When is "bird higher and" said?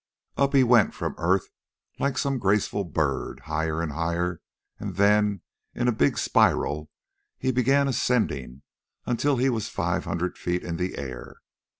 2.83-3.91